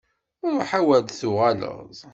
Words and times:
Ruḥ, 0.55 0.69
awer 0.79 1.01
d-tuɣaleḍ! 1.03 1.95